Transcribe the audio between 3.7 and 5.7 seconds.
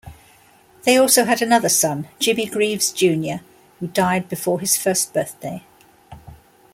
who died before his first birthday.